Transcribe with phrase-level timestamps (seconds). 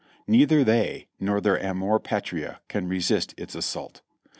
[0.25, 4.01] Neither they nor their amor patriae can resist its assault.